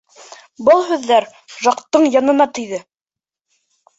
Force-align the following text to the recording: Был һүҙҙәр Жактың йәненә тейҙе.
Был 0.69 0.79
һүҙҙәр 0.91 1.27
Жактың 1.67 2.07
йәненә 2.15 2.47
тейҙе. 2.59 2.79